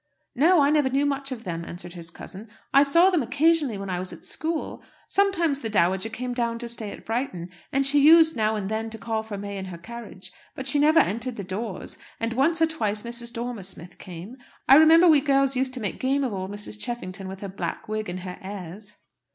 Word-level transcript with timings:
"No; 0.33 0.61
I 0.61 0.71
never 0.71 0.89
knew 0.89 1.05
much 1.05 1.31
of 1.31 1.43
them," 1.43 1.63
answered 1.63 1.93
his 1.93 2.09
cousin. 2.09 2.49
"I 2.73 2.81
saw 2.81 3.11
them 3.11 3.21
occasionally 3.21 3.77
when 3.77 3.91
I 3.91 3.99
was 3.99 4.11
at 4.11 4.25
school. 4.25 4.81
Sometimes 5.07 5.59
the 5.59 5.69
dowager 5.69 6.09
came 6.09 6.33
down 6.33 6.57
to 6.57 6.67
stay 6.67 6.89
at 6.89 7.05
Brighton, 7.05 7.51
and 7.71 7.85
she 7.85 7.99
used, 8.01 8.35
now 8.35 8.55
and 8.55 8.67
then, 8.67 8.89
to 8.89 8.97
call 8.97 9.21
for 9.21 9.37
May 9.37 9.57
in 9.59 9.65
her 9.65 9.77
carriage; 9.77 10.31
but 10.55 10.65
she 10.65 10.79
never 10.79 10.99
entered 11.01 11.35
the 11.35 11.43
doors. 11.43 11.99
And 12.19 12.33
once 12.33 12.63
or 12.63 12.65
twice 12.65 13.03
Mrs. 13.03 13.31
Dormer 13.31 13.61
Smith 13.61 13.99
came. 13.99 14.37
I 14.67 14.77
remember 14.77 15.07
we 15.07 15.21
girls 15.21 15.55
used 15.55 15.75
to 15.75 15.79
make 15.79 15.99
game 15.99 16.23
of 16.23 16.33
old 16.33 16.49
Mrs. 16.49 16.79
Cheffington 16.81 17.27
with 17.27 17.41
her 17.41 17.47
black 17.47 17.87
wig 17.87 18.09
and 18.09 18.21
her 18.21 18.39
airs." 18.41 18.95